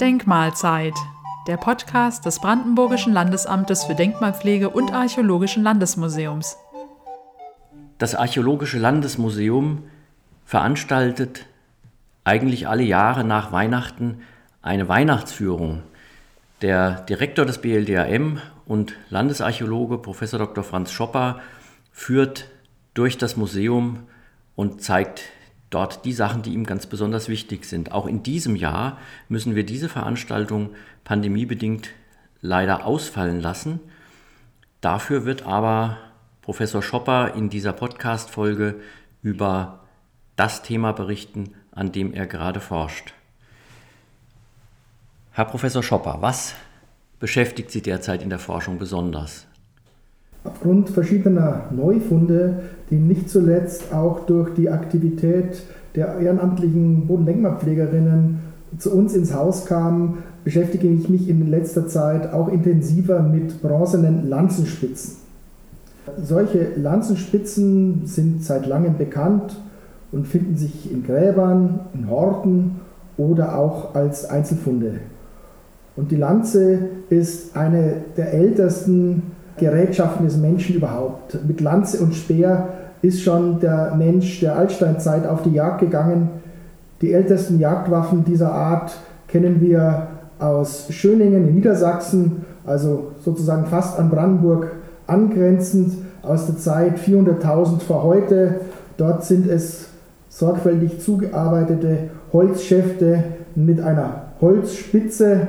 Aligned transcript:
Denkmalzeit, 0.00 0.94
der 1.46 1.56
Podcast 1.56 2.26
des 2.26 2.40
Brandenburgischen 2.40 3.12
Landesamtes 3.12 3.84
für 3.84 3.94
Denkmalpflege 3.94 4.70
und 4.70 4.92
Archäologischen 4.92 5.62
Landesmuseums. 5.62 6.56
Das 7.98 8.14
Archäologische 8.14 8.78
Landesmuseum 8.78 9.84
veranstaltet 10.44 11.46
eigentlich 12.24 12.68
alle 12.68 12.82
Jahre 12.82 13.24
nach 13.24 13.52
Weihnachten 13.52 14.22
eine 14.60 14.88
Weihnachtsführung. 14.88 15.82
Der 16.60 17.02
Direktor 17.02 17.46
des 17.46 17.58
BLDAM 17.58 18.40
und 18.66 18.94
Landesarchäologe 19.10 19.98
Prof. 19.98 20.20
Dr. 20.30 20.64
Franz 20.64 20.90
Schopper 20.90 21.40
führt 21.92 22.48
durch 22.94 23.16
das 23.16 23.36
Museum 23.36 24.00
und 24.56 24.82
zeigt 24.82 25.22
dort 25.70 26.04
die 26.04 26.12
Sachen, 26.12 26.42
die 26.42 26.52
ihm 26.52 26.64
ganz 26.64 26.86
besonders 26.86 27.28
wichtig 27.28 27.64
sind. 27.64 27.92
Auch 27.92 28.06
in 28.06 28.22
diesem 28.22 28.56
Jahr 28.56 28.98
müssen 29.28 29.54
wir 29.54 29.64
diese 29.64 29.88
Veranstaltung 29.88 30.70
pandemiebedingt 31.04 31.90
leider 32.40 32.86
ausfallen 32.86 33.40
lassen. 33.40 33.80
Dafür 34.80 35.24
wird 35.24 35.44
aber 35.44 35.98
Professor 36.42 36.82
Schopper 36.82 37.34
in 37.34 37.50
dieser 37.50 37.72
Podcast-Folge 37.72 38.80
über 39.22 39.80
das 40.36 40.62
Thema 40.62 40.92
berichten, 40.92 41.54
an 41.72 41.92
dem 41.92 42.12
er 42.12 42.26
gerade 42.26 42.60
forscht. 42.60 43.14
Herr 45.32 45.46
Professor 45.46 45.82
Schopper, 45.82 46.18
was 46.20 46.54
beschäftigt 47.18 47.70
Sie 47.70 47.82
derzeit 47.82 48.22
in 48.22 48.30
der 48.30 48.38
Forschung 48.38 48.78
besonders? 48.78 49.46
Aufgrund 50.46 50.90
verschiedener 50.90 51.64
Neufunde, 51.74 52.60
die 52.90 52.96
nicht 52.96 53.28
zuletzt 53.28 53.92
auch 53.92 54.26
durch 54.26 54.54
die 54.54 54.70
Aktivität 54.70 55.62
der 55.96 56.18
ehrenamtlichen 56.18 57.06
Bodendenkmalpflegerinnen 57.06 58.38
zu 58.78 58.92
uns 58.92 59.14
ins 59.14 59.34
Haus 59.34 59.66
kamen, 59.66 60.18
beschäftige 60.44 60.88
ich 60.88 61.08
mich 61.08 61.28
in 61.28 61.50
letzter 61.50 61.88
Zeit 61.88 62.32
auch 62.32 62.48
intensiver 62.48 63.22
mit 63.22 63.60
bronzenen 63.60 64.28
Lanzenspitzen. 64.28 65.16
Solche 66.22 66.68
Lanzenspitzen 66.76 68.06
sind 68.06 68.44
seit 68.44 68.66
langem 68.66 68.96
bekannt 68.96 69.56
und 70.12 70.28
finden 70.28 70.56
sich 70.56 70.92
in 70.92 71.02
Gräbern, 71.02 71.80
in 71.94 72.08
Horten 72.08 72.76
oder 73.16 73.58
auch 73.58 73.96
als 73.96 74.24
Einzelfunde. 74.26 75.00
Und 75.96 76.12
die 76.12 76.16
Lanze 76.16 76.78
ist 77.10 77.56
eine 77.56 78.02
der 78.16 78.32
ältesten 78.32 79.22
Gerätschaften 79.58 80.26
des 80.26 80.36
Menschen 80.36 80.76
überhaupt. 80.76 81.38
Mit 81.46 81.60
Lanze 81.60 81.98
und 81.98 82.14
Speer 82.14 82.68
ist 83.02 83.22
schon 83.22 83.60
der 83.60 83.94
Mensch 83.96 84.40
der 84.40 84.56
Altsteinzeit 84.56 85.26
auf 85.26 85.42
die 85.42 85.52
Jagd 85.52 85.80
gegangen. 85.80 86.30
Die 87.00 87.12
ältesten 87.12 87.58
Jagdwaffen 87.58 88.24
dieser 88.24 88.52
Art 88.52 88.96
kennen 89.28 89.60
wir 89.60 90.08
aus 90.38 90.86
Schöningen 90.90 91.48
in 91.48 91.54
Niedersachsen, 91.54 92.44
also 92.66 93.12
sozusagen 93.20 93.66
fast 93.66 93.98
an 93.98 94.10
Brandenburg 94.10 94.72
angrenzend, 95.06 95.92
aus 96.22 96.46
der 96.46 96.58
Zeit 96.58 96.98
400.000 96.98 97.80
vor 97.80 98.02
heute. 98.02 98.60
Dort 98.96 99.24
sind 99.24 99.48
es 99.48 99.88
sorgfältig 100.28 101.00
zugearbeitete 101.00 102.10
Holzschäfte 102.32 103.22
mit 103.54 103.80
einer 103.80 104.22
Holzspitze 104.40 105.46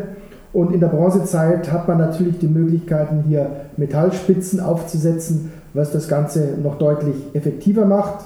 und 0.54 0.74
in 0.74 0.80
der 0.80 0.88
Bronzezeit 0.88 1.72
hat 1.72 1.88
man 1.88 1.98
natürlich 1.98 2.40
die 2.40 2.48
Möglichkeiten, 2.48 3.26
hier 3.28 3.50
Metallspitzen 3.76 4.60
aufzusetzen, 4.60 5.52
was 5.74 5.92
das 5.92 6.08
Ganze 6.08 6.58
noch 6.62 6.78
deutlich 6.78 7.16
effektiver 7.34 7.86
macht. 7.86 8.26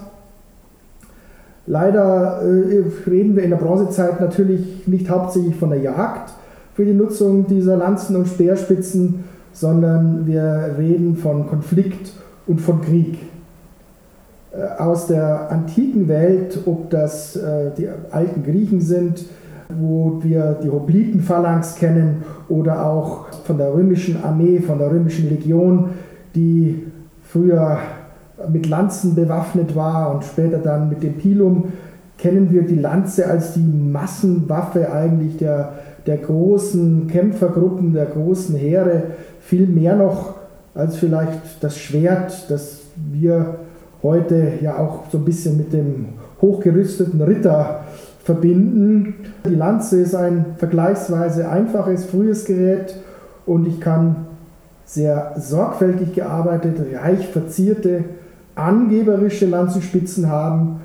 Leider 1.68 2.42
äh, 2.42 3.10
reden 3.10 3.36
wir 3.36 3.44
in 3.44 3.50
der 3.50 3.58
Bronzezeit 3.58 4.20
natürlich 4.20 4.88
nicht 4.88 5.10
hauptsächlich 5.10 5.56
von 5.56 5.70
der 5.70 5.80
Jagd 5.80 6.32
für 6.74 6.86
die 6.86 6.94
Nutzung 6.94 7.48
dieser 7.48 7.78
Lanzen- 7.78 8.16
und 8.16 8.28
Speerspitzen, 8.28 9.24
sondern 9.54 10.26
wir 10.26 10.76
reden 10.78 11.18
von 11.18 11.48
Konflikt 11.48 12.14
und 12.48 12.62
von 12.62 12.82
Krieg. 12.82 13.20
Äh, 14.52 14.82
aus 14.82 15.08
der 15.08 15.52
antiken 15.52 16.08
Welt, 16.08 16.60
ob 16.66 16.90
das 16.90 17.36
äh, 17.36 17.72
die 17.78 17.88
alten 18.12 18.44
Griechen 18.44 18.82
sind, 18.82 19.26
wo 19.80 20.20
wir 20.22 20.60
die 20.64 20.70
Hoplitenphalanx 20.70 21.76
kennen 21.76 22.24
oder 22.50 22.86
auch 22.86 23.28
von 23.46 23.58
der 23.58 23.74
römischen 23.74 24.24
Armee, 24.24 24.60
von 24.60 24.80
der 24.80 24.92
römischen 24.92 25.30
Legion, 25.30 25.90
die 26.36 26.88
früher 27.24 27.78
mit 28.52 28.68
Lanzen 28.68 29.16
bewaffnet 29.16 29.76
war 29.76 30.14
und 30.14 30.24
später 30.24 30.58
dann 30.58 30.90
mit 30.90 31.04
dem 31.04 31.14
Pilum, 31.14 31.66
kennen 32.18 32.52
wir 32.52 32.64
die 32.64 32.76
Lanze 32.76 33.28
als 33.28 33.54
die 33.54 33.62
Massenwaffe 33.62 34.92
eigentlich 34.92 35.38
der, 35.38 35.74
der 36.06 36.18
großen 36.18 37.08
Kämpfergruppen, 37.08 37.94
der 37.94 38.06
großen 38.06 38.56
Heere, 38.56 39.04
viel 39.40 39.68
mehr 39.68 39.96
noch 39.96 40.36
als 40.76 40.98
vielleicht 40.98 41.62
das 41.62 41.78
Schwert, 41.78 42.50
das 42.50 42.82
wir 43.12 43.56
heute 44.04 44.54
ja 44.62 44.78
auch 44.78 45.04
so 45.12 45.18
ein 45.18 45.26
bisschen 45.26 45.58
mit 45.58 45.74
dem 45.74 46.06
hochgerüsteten 46.42 47.22
Ritter 47.22 47.82
verbinden. 48.24 49.16
Die 49.46 49.56
Lanze 49.56 50.02
ist 50.02 50.16
ein 50.16 50.46
vergleichsweise 50.58 51.50
einfaches, 51.50 52.06
frühes 52.06 52.46
Gerät 52.46 52.96
und 53.46 53.68
ich 53.68 53.80
kann 53.80 54.28
sehr 54.86 55.34
sorgfältig 55.38 56.14
gearbeitete, 56.14 56.86
reich 57.02 57.28
verzierte, 57.28 58.04
angeberische 58.56 59.46
Lanzenspitzen 59.46 60.30
haben. 60.30 60.82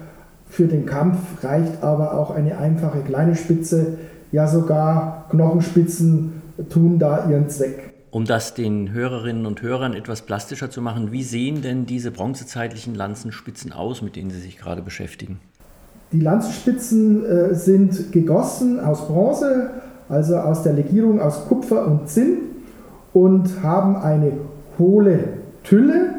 Für 0.48 0.66
den 0.66 0.86
Kampf 0.86 1.18
reicht 1.42 1.82
aber 1.82 2.14
auch 2.14 2.30
eine 2.30 2.58
einfache 2.58 3.00
kleine 3.00 3.34
Spitze, 3.34 3.98
ja 4.32 4.46
sogar 4.46 5.26
Knochenspitzen 5.30 6.42
tun 6.70 6.98
da 6.98 7.28
ihren 7.28 7.48
Zweck. 7.48 7.94
Um 8.10 8.24
das 8.24 8.54
den 8.54 8.92
Hörerinnen 8.92 9.44
und 9.44 9.60
Hörern 9.60 9.92
etwas 9.92 10.22
plastischer 10.22 10.70
zu 10.70 10.80
machen, 10.80 11.12
wie 11.12 11.22
sehen 11.22 11.60
denn 11.60 11.84
diese 11.84 12.10
bronzezeitlichen 12.10 12.94
Lanzenspitzen 12.94 13.72
aus, 13.72 14.00
mit 14.00 14.16
denen 14.16 14.30
Sie 14.30 14.40
sich 14.40 14.56
gerade 14.56 14.80
beschäftigen? 14.80 15.40
Die 16.16 16.22
Lanzenspitzen 16.22 17.26
äh, 17.26 17.54
sind 17.54 18.10
gegossen 18.10 18.80
aus 18.80 19.06
Bronze, 19.06 19.68
also 20.08 20.36
aus 20.36 20.62
der 20.62 20.72
Legierung 20.72 21.20
aus 21.20 21.46
Kupfer 21.46 21.86
und 21.86 22.08
Zinn 22.08 22.38
und 23.12 23.62
haben 23.62 23.96
eine 23.96 24.32
hohle 24.78 25.18
Tülle, 25.62 26.14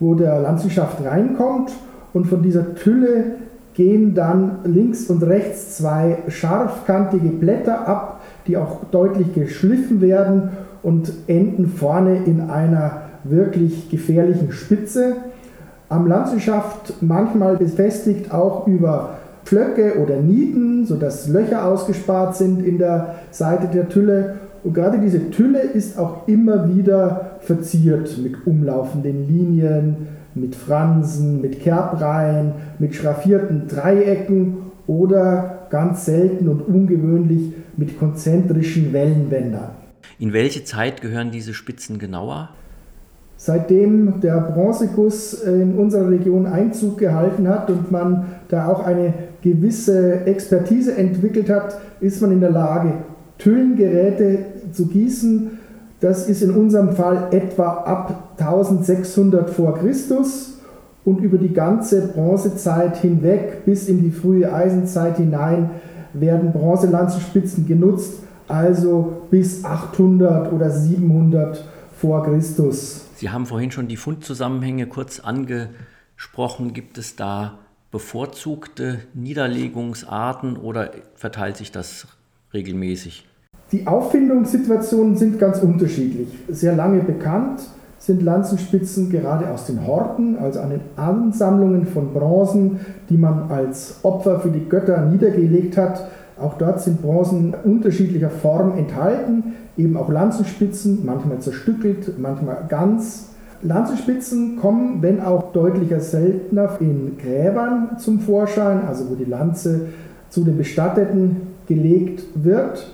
wo 0.00 0.16
der 0.16 0.40
Lanzenschaft 0.40 1.04
reinkommt. 1.04 1.70
Und 2.12 2.24
von 2.26 2.42
dieser 2.42 2.74
Tülle 2.74 3.36
gehen 3.74 4.16
dann 4.16 4.56
links 4.64 5.08
und 5.08 5.22
rechts 5.22 5.76
zwei 5.76 6.18
scharfkantige 6.26 7.28
Blätter 7.28 7.86
ab, 7.86 8.22
die 8.48 8.56
auch 8.56 8.80
deutlich 8.90 9.32
geschliffen 9.34 10.00
werden 10.00 10.48
und 10.82 11.12
enden 11.28 11.68
vorne 11.68 12.24
in 12.24 12.50
einer 12.50 13.02
wirklich 13.22 13.88
gefährlichen 13.88 14.50
Spitze 14.50 15.14
am 15.92 16.06
Lanzenschaft 16.06 16.94
manchmal 17.02 17.56
befestigt 17.56 18.32
auch 18.32 18.66
über 18.66 19.18
Pflöcke 19.44 19.98
oder 20.02 20.16
Nieten, 20.16 20.86
sodass 20.86 21.28
Löcher 21.28 21.66
ausgespart 21.66 22.36
sind 22.36 22.64
in 22.64 22.78
der 22.78 23.16
Seite 23.30 23.66
der 23.66 23.88
Tülle. 23.88 24.36
Und 24.64 24.72
gerade 24.74 24.98
diese 24.98 25.30
Tülle 25.30 25.60
ist 25.60 25.98
auch 25.98 26.26
immer 26.26 26.74
wieder 26.74 27.32
verziert 27.40 28.16
mit 28.18 28.46
umlaufenden 28.46 29.26
Linien, 29.26 30.08
mit 30.34 30.54
Fransen, 30.54 31.42
mit 31.42 31.60
Kerbreihen, 31.60 32.52
mit 32.78 32.94
schraffierten 32.94 33.68
Dreiecken 33.68 34.72
oder 34.86 35.66
ganz 35.68 36.06
selten 36.06 36.48
und 36.48 36.62
ungewöhnlich 36.62 37.52
mit 37.76 37.98
konzentrischen 37.98 38.92
Wellenbändern. 38.92 39.70
In 40.18 40.32
welche 40.32 40.64
Zeit 40.64 41.02
gehören 41.02 41.30
diese 41.30 41.52
Spitzen 41.52 41.98
genauer? 41.98 42.50
Seitdem 43.44 44.20
der 44.20 44.40
Bronzeguss 44.40 45.42
in 45.42 45.74
unserer 45.74 46.08
Region 46.08 46.46
Einzug 46.46 46.98
gehalten 46.98 47.48
hat 47.48 47.68
und 47.70 47.90
man 47.90 48.26
da 48.46 48.68
auch 48.68 48.86
eine 48.86 49.14
gewisse 49.42 50.24
Expertise 50.26 50.96
entwickelt 50.96 51.50
hat, 51.50 51.80
ist 52.00 52.22
man 52.22 52.30
in 52.30 52.38
der 52.38 52.52
Lage, 52.52 52.92
Tüllengeräte 53.38 54.38
zu 54.70 54.86
gießen. 54.86 55.58
Das 55.98 56.28
ist 56.28 56.44
in 56.44 56.52
unserem 56.52 56.90
Fall 56.90 57.30
etwa 57.32 57.66
ab 57.66 58.36
1600 58.38 59.50
vor 59.50 59.74
Christus 59.74 60.60
und 61.04 61.18
über 61.20 61.36
die 61.36 61.52
ganze 61.52 62.12
Bronzezeit 62.14 62.98
hinweg 62.98 63.64
bis 63.64 63.88
in 63.88 64.02
die 64.02 64.12
frühe 64.12 64.54
Eisenzeit 64.54 65.16
hinein 65.16 65.68
werden 66.12 66.52
Bronzelanzenspitzen 66.52 67.66
genutzt, 67.66 68.20
also 68.46 69.14
bis 69.32 69.64
800 69.64 70.52
oder 70.52 70.70
700 70.70 71.64
vor 71.96 72.22
Christus. 72.22 73.06
Sie 73.16 73.30
haben 73.30 73.46
vorhin 73.46 73.70
schon 73.70 73.88
die 73.88 73.96
Fundzusammenhänge 73.96 74.86
kurz 74.86 75.20
angesprochen. 75.20 76.72
Gibt 76.72 76.98
es 76.98 77.16
da 77.16 77.58
bevorzugte 77.90 79.00
Niederlegungsarten 79.14 80.56
oder 80.56 80.90
verteilt 81.14 81.56
sich 81.56 81.70
das 81.70 82.06
regelmäßig? 82.52 83.28
Die 83.70 83.86
Auffindungssituationen 83.86 85.16
sind 85.16 85.38
ganz 85.38 85.58
unterschiedlich. 85.58 86.28
Sehr 86.48 86.74
lange 86.74 87.00
bekannt 87.00 87.60
sind 87.98 88.22
Lanzenspitzen 88.22 89.10
gerade 89.10 89.48
aus 89.48 89.66
den 89.66 89.86
Horten, 89.86 90.36
also 90.36 90.58
an 90.60 90.70
den 90.70 90.80
Ansammlungen 90.96 91.86
von 91.86 92.12
Bronzen, 92.12 92.80
die 93.08 93.16
man 93.16 93.50
als 93.50 94.00
Opfer 94.02 94.40
für 94.40 94.50
die 94.50 94.68
Götter 94.68 95.06
niedergelegt 95.06 95.76
hat. 95.76 96.08
Auch 96.42 96.54
dort 96.58 96.80
sind 96.80 97.02
Bronzen 97.02 97.54
unterschiedlicher 97.64 98.30
Form 98.30 98.76
enthalten, 98.76 99.54
eben 99.76 99.96
auch 99.96 100.10
Lanzenspitzen, 100.10 101.04
manchmal 101.04 101.38
zerstückelt, 101.38 102.18
manchmal 102.18 102.64
ganz. 102.68 103.28
Lanzenspitzen 103.64 104.56
kommen, 104.56 105.02
wenn 105.02 105.20
auch 105.20 105.52
deutlicher 105.52 106.00
seltener, 106.00 106.78
in 106.80 107.16
Gräbern 107.16 107.96
zum 107.98 108.18
Vorschein, 108.18 108.80
also 108.88 109.08
wo 109.08 109.14
die 109.14 109.24
Lanze 109.24 109.82
zu 110.30 110.42
den 110.42 110.58
Bestatteten 110.58 111.36
gelegt 111.68 112.24
wird. 112.34 112.92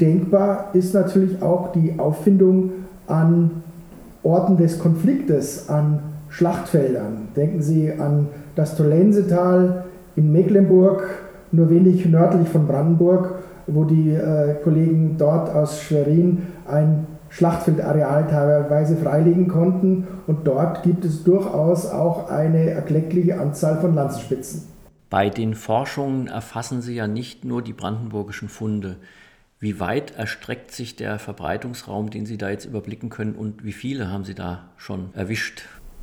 Denkbar 0.00 0.70
ist 0.72 0.94
natürlich 0.94 1.42
auch 1.42 1.72
die 1.72 1.98
Auffindung 1.98 2.70
an 3.06 3.62
Orten 4.22 4.56
des 4.56 4.78
Konfliktes, 4.78 5.68
an 5.68 5.98
Schlachtfeldern. 6.30 7.28
Denken 7.36 7.60
Sie 7.60 7.92
an 7.92 8.28
das 8.56 8.76
Tollensetal 8.76 9.84
in 10.16 10.32
Mecklenburg, 10.32 11.27
nur 11.52 11.70
wenig 11.70 12.06
nördlich 12.06 12.48
von 12.48 12.66
Brandenburg, 12.66 13.42
wo 13.66 13.84
die 13.84 14.10
äh, 14.10 14.54
Kollegen 14.62 15.16
dort 15.18 15.54
aus 15.54 15.80
Schwerin 15.80 16.42
ein 16.66 17.06
Schlachtfeldareal 17.30 18.26
teilweise 18.28 18.96
freilegen 18.96 19.48
konnten. 19.48 20.06
Und 20.26 20.46
dort 20.46 20.82
gibt 20.82 21.04
es 21.04 21.24
durchaus 21.24 21.86
auch 21.86 22.30
eine 22.30 22.70
erkleckliche 22.70 23.38
Anzahl 23.38 23.80
von 23.80 23.94
Lanzenspitzen. 23.94 24.62
Bei 25.10 25.30
den 25.30 25.54
Forschungen 25.54 26.26
erfassen 26.26 26.82
Sie 26.82 26.94
ja 26.94 27.06
nicht 27.06 27.44
nur 27.44 27.62
die 27.62 27.72
brandenburgischen 27.72 28.48
Funde. 28.48 28.96
Wie 29.60 29.80
weit 29.80 30.16
erstreckt 30.16 30.70
sich 30.70 30.96
der 30.96 31.18
Verbreitungsraum, 31.18 32.10
den 32.10 32.26
Sie 32.26 32.38
da 32.38 32.50
jetzt 32.50 32.66
überblicken 32.66 33.08
können 33.08 33.34
und 33.34 33.64
wie 33.64 33.72
viele 33.72 34.10
haben 34.10 34.24
Sie 34.24 34.34
da 34.34 34.68
schon 34.76 35.10
erwischt? 35.14 35.62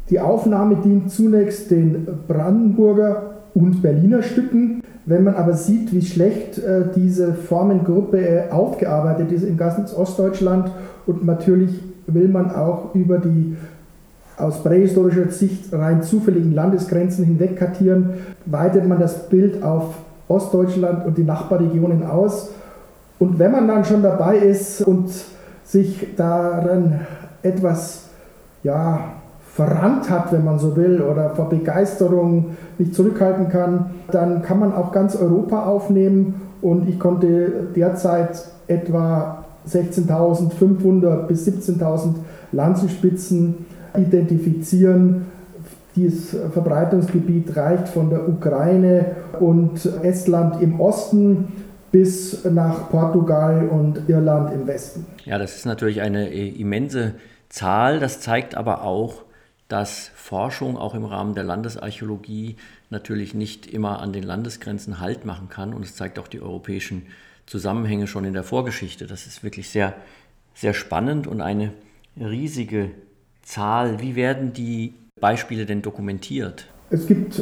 Die 0.09 0.19
Aufnahme 0.19 0.75
dient 0.77 1.11
zunächst 1.11 1.71
den 1.71 2.05
Brandenburger 2.27 3.43
und 3.53 3.81
Berliner 3.81 4.21
Stücken. 4.21 4.83
Wenn 5.05 5.23
man 5.23 5.35
aber 5.35 5.53
sieht, 5.53 5.93
wie 5.93 6.01
schlecht 6.01 6.57
äh, 6.57 6.85
diese 6.95 7.33
Formengruppe 7.33 8.19
äh, 8.19 8.49
aufgearbeitet 8.49 9.31
ist 9.31 9.43
in 9.43 9.55
ganz 9.55 9.93
Ostdeutschland 9.93 10.71
und 11.05 11.25
natürlich 11.25 11.79
will 12.07 12.27
man 12.27 12.53
auch 12.53 12.95
über 12.95 13.19
die 13.19 13.55
aus 14.37 14.63
prähistorischer 14.63 15.29
Sicht 15.29 15.71
rein 15.71 16.03
zufälligen 16.03 16.53
Landesgrenzen 16.53 17.23
hinweg 17.23 17.57
kartieren, 17.57 18.15
weitet 18.45 18.87
man 18.87 18.99
das 18.99 19.29
Bild 19.29 19.63
auf 19.63 19.95
Ostdeutschland 20.27 21.05
und 21.05 21.17
die 21.17 21.23
Nachbarregionen 21.23 22.03
aus. 22.03 22.49
Und 23.19 23.39
wenn 23.39 23.51
man 23.51 23.67
dann 23.67 23.85
schon 23.85 24.03
dabei 24.03 24.37
ist 24.37 24.81
und 24.81 25.09
sich 25.63 26.15
daran 26.17 27.01
etwas 27.43 28.05
ja, 28.63 29.14
verrannt 29.55 30.09
hat, 30.09 30.33
wenn 30.33 30.43
man 30.43 30.59
so 30.59 30.75
will, 30.75 31.01
oder 31.01 31.29
vor 31.29 31.47
Begeisterung 31.47 32.57
nicht 32.77 32.93
zurückhalten 32.93 33.47
kann, 33.47 33.91
dann 34.11 34.41
kann 34.41 34.59
man 34.59 34.73
auch 34.73 34.91
ganz 34.91 35.15
Europa 35.15 35.65
aufnehmen. 35.65 36.41
Und 36.61 36.89
ich 36.89 36.99
konnte 36.99 37.67
derzeit 37.73 38.43
etwa 38.67 39.45
16.500 39.65 41.27
bis 41.27 41.47
17.000 41.47 42.15
Lanzenspitzen 42.51 43.65
identifizieren. 43.97 45.27
Dieses 45.95 46.35
Verbreitungsgebiet 46.51 47.55
reicht 47.55 47.87
von 47.87 48.09
der 48.09 48.27
Ukraine 48.27 49.05
und 49.39 49.89
Estland 50.03 50.61
im 50.61 50.81
Osten 50.81 51.53
bis 51.93 52.43
nach 52.43 52.89
Portugal 52.89 53.69
und 53.69 54.09
Irland 54.09 54.53
im 54.53 54.67
Westen. 54.67 55.05
Ja, 55.23 55.37
das 55.37 55.55
ist 55.55 55.65
natürlich 55.65 56.01
eine 56.01 56.29
äh, 56.29 56.49
immense 56.49 57.13
Zahl. 57.47 58.01
Das 58.01 58.19
zeigt 58.19 58.57
aber 58.57 58.83
auch, 58.83 59.23
dass 59.67 60.11
Forschung 60.13 60.77
auch 60.77 60.93
im 60.93 61.05
Rahmen 61.05 61.33
der 61.33 61.43
Landesarchäologie 61.43 62.55
natürlich 62.89 63.33
nicht 63.33 63.65
immer 63.65 63.99
an 63.99 64.13
den 64.13 64.23
Landesgrenzen 64.23 64.99
Halt 64.99 65.25
machen 65.25 65.49
kann. 65.49 65.73
Und 65.73 65.83
es 65.83 65.95
zeigt 65.95 66.19
auch 66.19 66.27
die 66.27 66.41
europäischen 66.41 67.07
Zusammenhänge 67.45 68.07
schon 68.07 68.25
in 68.25 68.33
der 68.33 68.43
Vorgeschichte. 68.43 69.07
Das 69.07 69.25
ist 69.25 69.43
wirklich 69.43 69.69
sehr, 69.69 69.93
sehr 70.53 70.73
spannend 70.73 71.27
und 71.27 71.41
eine 71.41 71.73
riesige 72.19 72.91
Zahl. 73.41 74.01
Wie 74.01 74.15
werden 74.15 74.53
die 74.53 74.93
Beispiele 75.19 75.65
denn 75.65 75.81
dokumentiert? 75.81 76.67
Es 76.89 77.07
gibt 77.07 77.41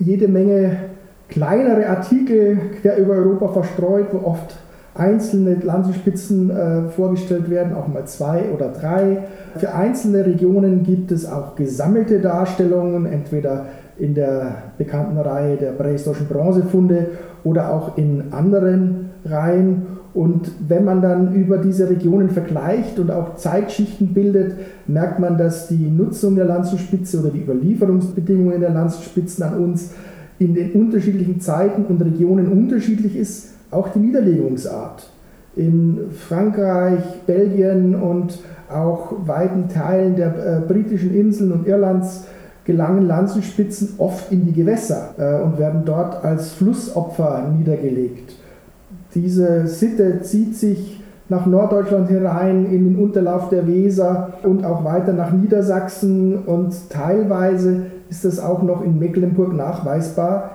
jede 0.00 0.28
Menge 0.28 0.90
kleinere 1.28 1.88
Artikel 1.88 2.76
quer 2.80 2.96
über 2.98 3.14
Europa 3.14 3.48
verstreut, 3.48 4.08
wo 4.12 4.26
oft 4.26 4.56
einzelne 4.94 5.56
Lanzenspitzen 5.56 6.50
äh, 6.50 6.88
vorgestellt 6.88 7.50
werden, 7.50 7.74
auch 7.74 7.88
mal 7.88 8.06
zwei 8.06 8.44
oder 8.54 8.68
drei. 8.68 9.24
Für 9.56 9.74
einzelne 9.74 10.24
Regionen 10.24 10.84
gibt 10.84 11.10
es 11.10 11.26
auch 11.26 11.56
gesammelte 11.56 12.20
Darstellungen, 12.20 13.06
entweder 13.06 13.66
in 13.98 14.14
der 14.14 14.56
bekannten 14.78 15.18
Reihe 15.18 15.56
der 15.56 15.72
prähistorischen 15.72 16.26
Bronzefunde 16.26 17.08
oder 17.42 17.72
auch 17.72 17.96
in 17.98 18.32
anderen 18.32 19.10
Reihen. 19.24 19.86
Und 20.14 20.50
wenn 20.68 20.84
man 20.84 21.02
dann 21.02 21.34
über 21.34 21.58
diese 21.58 21.90
Regionen 21.90 22.30
vergleicht 22.30 23.00
und 23.00 23.10
auch 23.10 23.34
Zeitschichten 23.34 24.14
bildet, 24.14 24.54
merkt 24.86 25.18
man, 25.18 25.36
dass 25.38 25.66
die 25.66 25.90
Nutzung 25.90 26.36
der 26.36 26.44
Lanzenspitze 26.44 27.20
oder 27.20 27.30
die 27.30 27.42
Überlieferungsbedingungen 27.42 28.60
der 28.60 28.70
Lanzenspitzen 28.70 29.42
an 29.42 29.58
uns 29.58 29.90
in 30.38 30.54
den 30.54 30.72
unterschiedlichen 30.72 31.40
Zeiten 31.40 31.84
und 31.86 32.00
Regionen 32.00 32.48
unterschiedlich 32.48 33.16
ist, 33.16 33.54
auch 33.70 33.88
die 33.88 33.98
Niederlegungsart. 33.98 35.08
In 35.56 36.10
Frankreich, 36.12 37.02
Belgien 37.26 37.94
und 37.94 38.38
auch 38.68 39.12
weiten 39.26 39.68
Teilen 39.68 40.16
der 40.16 40.28
äh, 40.28 40.60
britischen 40.66 41.14
Inseln 41.14 41.52
und 41.52 41.66
Irlands 41.66 42.24
gelangen 42.64 43.06
Lanzenspitzen 43.06 43.94
oft 43.98 44.32
in 44.32 44.46
die 44.46 44.52
Gewässer 44.52 45.14
äh, 45.18 45.42
und 45.42 45.58
werden 45.58 45.82
dort 45.84 46.24
als 46.24 46.52
Flussopfer 46.52 47.52
niedergelegt. 47.56 48.36
Diese 49.14 49.66
Sitte 49.66 50.22
zieht 50.22 50.56
sich 50.56 51.00
nach 51.28 51.46
Norddeutschland 51.46 52.10
herein, 52.10 52.66
in 52.66 52.84
den 52.84 53.02
Unterlauf 53.02 53.48
der 53.48 53.66
Weser 53.66 54.34
und 54.42 54.64
auch 54.64 54.84
weiter 54.84 55.12
nach 55.12 55.32
Niedersachsen 55.32 56.38
und 56.44 56.90
teilweise 56.90 57.86
ist 58.10 58.24
das 58.24 58.38
auch 58.38 58.62
noch 58.62 58.84
in 58.84 58.98
Mecklenburg 58.98 59.54
nachweisbar. 59.54 60.50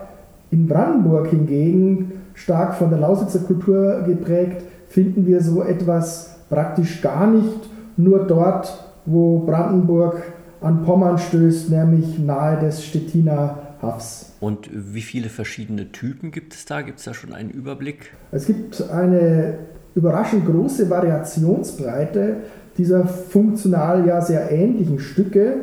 In 0.52 0.68
Brandenburg 0.68 1.28
hingegen, 1.28 2.12
stark 2.40 2.76
von 2.76 2.90
der 2.90 3.00
Lausitzer 3.00 3.40
Kultur 3.40 4.04
geprägt, 4.06 4.64
finden 4.88 5.28
wir 5.28 5.42
so 5.42 5.62
etwas 5.62 6.38
praktisch 6.50 7.02
gar 7.02 7.28
nicht, 7.28 7.70
nur 7.98 8.26
dort, 8.26 8.86
wo 9.06 9.40
Brandenburg 9.40 10.24
an 10.62 10.84
Pommern 10.84 11.18
stößt, 11.18 11.70
nämlich 11.70 12.18
nahe 12.18 12.60
des 12.60 12.84
Stettiner 12.84 13.60
Hafs. 13.82 14.34
Und 14.40 14.70
wie 14.74 15.02
viele 15.02 15.30
verschiedene 15.30 15.92
Typen 15.92 16.32
gibt 16.32 16.54
es 16.54 16.66
da? 16.66 16.82
Gibt 16.82 17.00
es 17.00 17.06
da 17.06 17.14
schon 17.14 17.34
einen 17.34 17.50
Überblick? 17.50 18.14
Es 18.32 18.46
gibt 18.46 18.90
eine 18.90 19.60
überraschend 19.96 20.46
große 20.46 20.90
Variationsbreite 20.90 22.38
dieser 22.78 23.06
funktional 23.06 24.08
ja 24.08 24.22
sehr 24.22 24.52
ähnlichen 24.52 25.00
Stücke. 25.00 25.56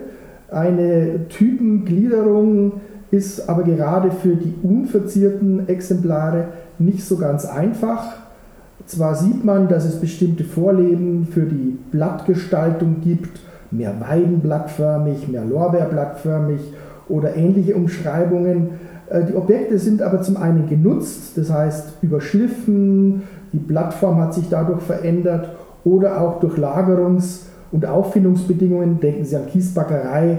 Eine 0.50 1.28
Typengliederung 1.28 2.80
ist 3.10 3.48
aber 3.48 3.62
gerade 3.62 4.10
für 4.10 4.34
die 4.34 4.54
unverzierten 4.62 5.68
Exemplare 5.68 6.48
nicht 6.78 7.04
so 7.04 7.16
ganz 7.16 7.44
einfach. 7.44 8.14
Zwar 8.86 9.14
sieht 9.14 9.44
man, 9.44 9.68
dass 9.68 9.84
es 9.84 10.00
bestimmte 10.00 10.44
Vorleben 10.44 11.28
für 11.30 11.44
die 11.44 11.78
Blattgestaltung 11.90 13.00
gibt, 13.02 13.40
mehr 13.70 13.94
Weidenblattförmig, 14.00 15.28
mehr 15.28 15.44
Lorbeerblattförmig 15.44 16.60
oder 17.08 17.36
ähnliche 17.36 17.74
Umschreibungen. 17.74 18.70
Äh, 19.08 19.24
die 19.24 19.34
Objekte 19.34 19.78
sind 19.78 20.02
aber 20.02 20.22
zum 20.22 20.36
einen 20.36 20.68
genutzt, 20.68 21.36
das 21.36 21.52
heißt 21.52 22.02
überschliffen, 22.02 23.22
die 23.52 23.58
Blattform 23.58 24.20
hat 24.20 24.34
sich 24.34 24.48
dadurch 24.48 24.82
verändert 24.82 25.48
oder 25.84 26.20
auch 26.20 26.40
durch 26.40 26.56
Lagerungs- 26.56 27.42
und 27.72 27.86
Auffindungsbedingungen, 27.86 29.00
denken 29.00 29.24
Sie 29.24 29.36
an 29.36 29.46
Kiesbackerei, 29.46 30.38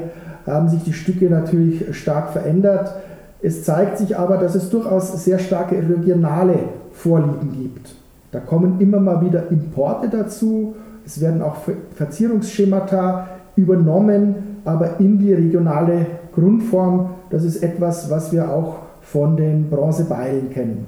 haben 0.54 0.70
sich 0.70 0.84
die 0.84 0.94
Stücke 0.94 1.30
natürlich 1.30 1.96
stark 1.96 2.32
verändert. 2.32 2.94
Es 3.42 3.63
zeigt 3.63 3.98
sich 3.98 4.18
aber, 4.18 4.38
dass 4.38 4.56
es 4.56 4.70
durchaus 4.70 5.24
sehr 5.24 5.39
starke 5.39 5.77
regionale 5.77 6.58
Vorlieben 6.94 7.51
gibt. 7.54 7.94
Da 8.32 8.39
kommen 8.39 8.80
immer 8.80 9.00
mal 9.00 9.22
wieder 9.22 9.50
Importe 9.51 10.10
dazu. 10.10 10.75
Es 11.06 11.22
werden 11.22 11.42
auch 11.42 11.58
Verzierungsschemata 11.96 13.27
übernommen, 13.56 14.62
aber 14.66 15.00
in 15.00 15.20
die 15.20 15.34
regionale 15.34 16.06
Grundform. 16.34 17.12
Das 17.30 17.44
ist 17.44 17.63
etwas, 17.63 18.10
was 18.10 18.32
wir 18.32 18.51
auch 18.51 18.80
von 19.01 19.38
den 19.38 19.70
Bronzebeilen 19.70 20.50
kennen. 20.50 20.86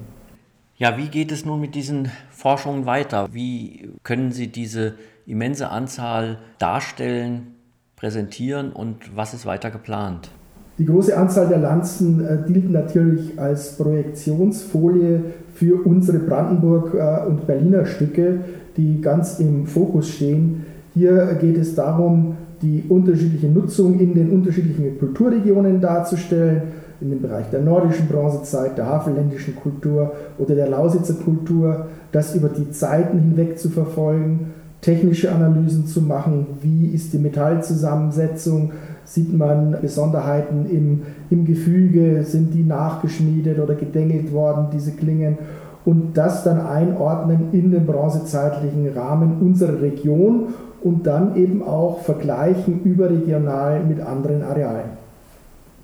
Ja, 0.75 0.97
wie 0.97 1.07
geht 1.07 1.31
es 1.31 1.45
nun 1.45 1.59
mit 1.59 1.75
diesen 1.75 2.09
Forschungen 2.29 2.85
weiter? 2.85 3.27
Wie 3.31 3.89
können 4.03 4.31
Sie 4.31 4.47
diese 4.47 4.93
immense 5.25 5.69
Anzahl 5.69 6.37
darstellen, 6.57 7.55
präsentieren 7.99 8.71
und 8.71 9.15
was 9.15 9.33
ist 9.33 9.45
weiter 9.45 9.69
geplant? 9.69 10.31
Die 10.77 10.85
große 10.85 11.15
Anzahl 11.15 11.49
der 11.49 11.57
Lanzen 11.57 12.25
äh, 12.25 12.37
dient 12.47 12.71
natürlich 12.71 13.37
als 13.37 13.75
Projektionsfolie 13.75 15.21
für 15.53 15.85
unsere 15.85 16.19
Brandenburg- 16.19 16.93
äh, 16.93 17.27
und 17.27 17.45
Berliner 17.45 17.85
Stücke, 17.85 18.39
die 18.77 19.01
ganz 19.01 19.39
im 19.39 19.67
Fokus 19.67 20.09
stehen. 20.09 20.65
Hier 20.93 21.37
geht 21.41 21.57
es 21.57 21.75
darum, 21.75 22.37
die 22.61 22.85
unterschiedliche 22.87 23.47
Nutzung 23.47 23.99
in 23.99 24.13
den 24.13 24.31
unterschiedlichen 24.31 24.97
Kulturregionen 24.97 25.81
darzustellen, 25.81 26.61
in 27.01 27.09
dem 27.09 27.21
Bereich 27.21 27.49
der 27.49 27.61
nordischen 27.61 28.07
Bronzezeit, 28.07 28.77
der 28.77 28.85
havelländischen 28.85 29.55
Kultur 29.57 30.13
oder 30.37 30.55
der 30.55 30.69
Lausitzer 30.69 31.15
Kultur, 31.15 31.87
das 32.11 32.35
über 32.35 32.49
die 32.49 32.71
Zeiten 32.71 33.19
hinweg 33.19 33.59
zu 33.59 33.69
verfolgen, 33.69 34.53
technische 34.81 35.31
Analysen 35.31 35.85
zu 35.85 36.01
machen, 36.01 36.47
wie 36.61 36.87
ist 36.87 37.13
die 37.13 37.17
Metallzusammensetzung, 37.17 38.71
sieht 39.03 39.35
man 39.35 39.75
Besonderheiten 39.81 40.69
im, 40.69 41.01
im 41.29 41.45
Gefüge, 41.45 42.23
sind 42.23 42.53
die 42.53 42.63
nachgeschmiedet 42.63 43.59
oder 43.59 43.75
gedengelt 43.75 44.31
worden, 44.31 44.67
diese 44.71 44.91
Klingen, 44.91 45.37
und 45.85 46.17
das 46.17 46.43
dann 46.43 46.59
einordnen 46.59 47.49
in 47.51 47.71
den 47.71 47.85
bronzezeitlichen 47.85 48.89
Rahmen 48.89 49.41
unserer 49.41 49.81
Region 49.81 50.53
und 50.81 51.07
dann 51.07 51.35
eben 51.35 51.63
auch 51.63 52.01
vergleichen 52.01 52.83
überregional 52.83 53.83
mit 53.83 53.99
anderen 53.99 54.43
Arealen. 54.43 54.99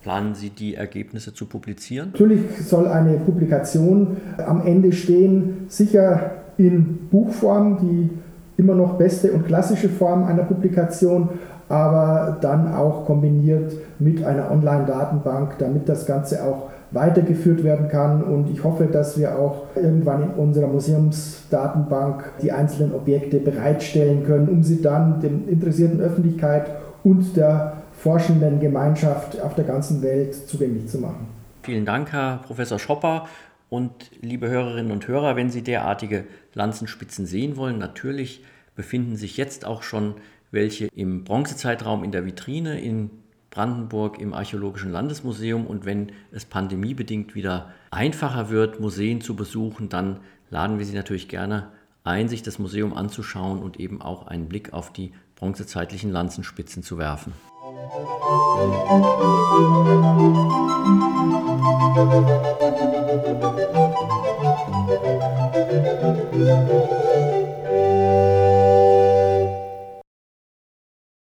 Planen 0.03 0.35
Sie 0.35 0.51
die 0.51 0.75
Ergebnisse 0.75 1.33
zu 1.33 1.47
publizieren? 1.47 2.09
Natürlich 2.11 2.41
soll 2.63 2.87
eine 2.87 3.17
Publikation 3.17 4.17
am 4.45 4.65
Ende 4.65 4.91
stehen, 4.91 5.65
sicher 5.67 6.31
in 6.57 7.07
Buchform, 7.09 7.79
die 7.81 8.09
immer 8.57 8.75
noch 8.75 8.93
beste 8.97 9.31
und 9.31 9.45
klassische 9.45 9.89
Form 9.89 10.23
einer 10.23 10.43
Publikation, 10.43 11.29
aber 11.67 12.37
dann 12.41 12.73
auch 12.73 13.05
kombiniert 13.05 13.73
mit 13.99 14.23
einer 14.23 14.51
Online-Datenbank, 14.51 15.57
damit 15.57 15.89
das 15.89 16.05
Ganze 16.05 16.43
auch 16.43 16.69
weitergeführt 16.91 17.63
werden 17.63 17.89
kann. 17.89 18.23
Und 18.23 18.49
ich 18.49 18.63
hoffe, 18.63 18.85
dass 18.85 19.17
wir 19.17 19.37
auch 19.37 19.63
irgendwann 19.75 20.23
in 20.23 20.29
unserer 20.31 20.67
Museumsdatenbank 20.67 22.23
die 22.41 22.51
einzelnen 22.51 22.93
Objekte 22.93 23.39
bereitstellen 23.39 24.23
können, 24.25 24.47
um 24.47 24.63
sie 24.63 24.81
dann 24.81 25.19
der 25.21 25.31
interessierten 25.51 25.99
Öffentlichkeit 26.01 26.67
und 27.03 27.35
der 27.35 27.73
forschenden 27.97 28.59
Gemeinschaft 28.59 29.41
auf 29.41 29.55
der 29.55 29.65
ganzen 29.65 30.01
Welt 30.01 30.35
zugänglich 30.35 30.87
zu 30.87 30.99
machen. 30.99 31.27
Vielen 31.63 31.85
Dank, 31.85 32.11
Herr 32.11 32.39
Professor 32.45 32.77
Schopper. 32.77 33.25
Und 33.69 34.11
liebe 34.21 34.47
Hörerinnen 34.47 34.91
und 34.91 35.07
Hörer, 35.07 35.35
wenn 35.35 35.49
Sie 35.49 35.63
derartige 35.63 36.25
Lanzenspitzen 36.53 37.25
sehen 37.25 37.57
wollen, 37.57 37.77
natürlich 37.77 38.43
befinden 38.75 39.15
sich 39.15 39.37
jetzt 39.37 39.65
auch 39.65 39.83
schon 39.83 40.15
welche 40.51 40.87
im 40.87 41.23
Bronzezeitraum 41.23 42.03
in 42.03 42.11
der 42.11 42.25
Vitrine 42.25 42.79
in 42.79 43.09
Brandenburg 43.49 44.19
im 44.19 44.33
Archäologischen 44.33 44.91
Landesmuseum. 44.91 45.65
Und 45.65 45.85
wenn 45.85 46.11
es 46.31 46.45
pandemiebedingt 46.45 47.35
wieder 47.35 47.73
einfacher 47.89 48.49
wird, 48.49 48.79
Museen 48.79 49.21
zu 49.21 49.35
besuchen, 49.35 49.89
dann 49.89 50.19
laden 50.49 50.77
wir 50.77 50.85
Sie 50.85 50.95
natürlich 50.95 51.27
gerne 51.27 51.69
ein, 52.03 52.27
sich 52.27 52.43
das 52.43 52.59
Museum 52.59 52.93
anzuschauen 52.93 53.59
und 53.59 53.79
eben 53.79 54.01
auch 54.01 54.27
einen 54.27 54.47
Blick 54.47 54.73
auf 54.73 54.93
die 54.93 55.11
bronzezeitlichen 55.35 56.11
Lanzenspitzen 56.11 56.83
zu 56.83 56.97
werfen. 56.97 57.33
Musik 63.35 63.54
Thank 66.45 66.69
you. 66.69 66.84